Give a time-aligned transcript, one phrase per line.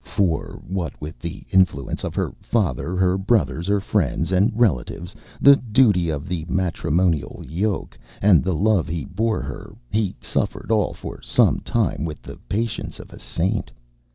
[0.03, 5.55] For what with the influence of her father, her brothers, her friends, and relatives, the
[5.55, 11.21] duty of the matrimonial yoke, and the love he bore her, he suffered all for
[11.21, 13.69] some time with the patience of a saint.